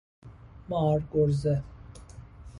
مارگرزه 0.69 1.63